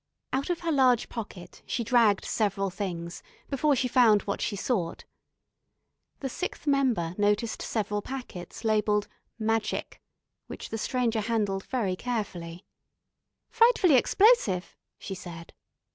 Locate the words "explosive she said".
13.93-15.53